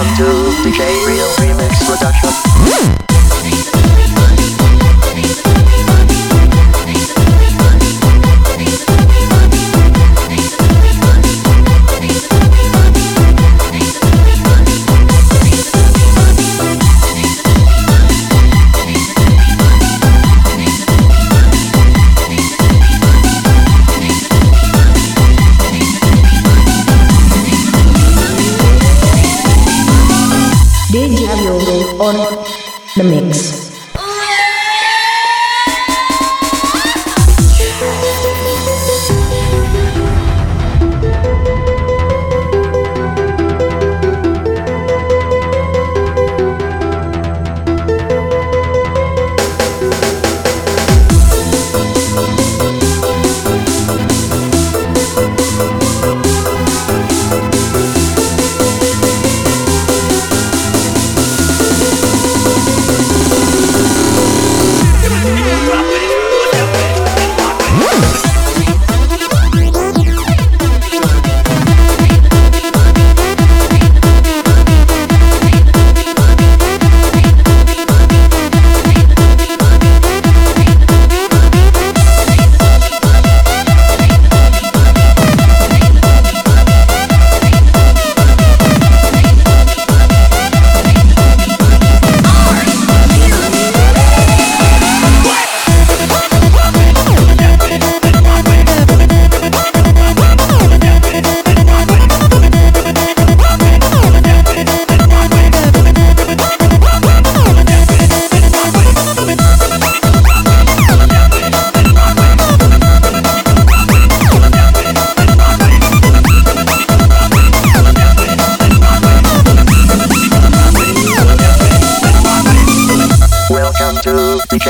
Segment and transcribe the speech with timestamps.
[0.00, 3.09] Welcome to DJ Real Remix Production.
[32.00, 32.16] On
[32.96, 33.69] the mix.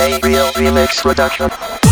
[0.00, 1.89] Real Remix Production.